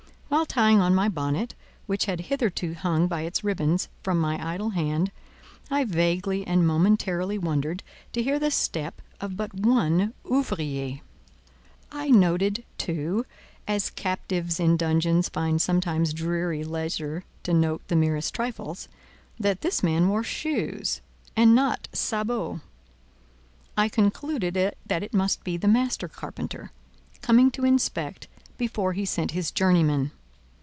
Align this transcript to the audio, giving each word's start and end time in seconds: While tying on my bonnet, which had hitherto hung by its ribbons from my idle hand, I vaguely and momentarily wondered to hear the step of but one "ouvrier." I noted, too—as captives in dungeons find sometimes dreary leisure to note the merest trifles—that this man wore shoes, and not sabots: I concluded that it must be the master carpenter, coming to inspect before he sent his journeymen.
While 0.31 0.45
tying 0.45 0.79
on 0.79 0.95
my 0.95 1.09
bonnet, 1.09 1.55
which 1.87 2.05
had 2.05 2.21
hitherto 2.31 2.73
hung 2.73 3.07
by 3.09 3.23
its 3.23 3.43
ribbons 3.43 3.89
from 4.01 4.17
my 4.17 4.41
idle 4.53 4.69
hand, 4.69 5.11
I 5.69 5.83
vaguely 5.83 6.47
and 6.47 6.65
momentarily 6.65 7.37
wondered 7.37 7.83
to 8.13 8.23
hear 8.23 8.39
the 8.39 8.49
step 8.49 9.01
of 9.19 9.35
but 9.35 9.53
one 9.53 10.13
"ouvrier." 10.23 11.01
I 11.91 12.09
noted, 12.09 12.63
too—as 12.77 13.89
captives 13.89 14.57
in 14.57 14.77
dungeons 14.77 15.27
find 15.27 15.61
sometimes 15.61 16.13
dreary 16.13 16.63
leisure 16.63 17.25
to 17.43 17.53
note 17.53 17.85
the 17.89 17.97
merest 17.97 18.33
trifles—that 18.33 19.59
this 19.59 19.83
man 19.83 20.07
wore 20.07 20.23
shoes, 20.23 21.01
and 21.35 21.53
not 21.53 21.89
sabots: 21.91 22.61
I 23.75 23.89
concluded 23.89 24.75
that 24.85 25.03
it 25.03 25.13
must 25.13 25.43
be 25.43 25.57
the 25.57 25.67
master 25.67 26.07
carpenter, 26.07 26.71
coming 27.21 27.51
to 27.51 27.65
inspect 27.65 28.29
before 28.57 28.93
he 28.93 29.03
sent 29.03 29.31
his 29.31 29.51
journeymen. 29.51 30.11